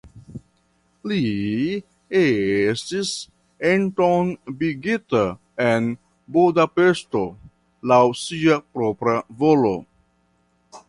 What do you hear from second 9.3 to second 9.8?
volo.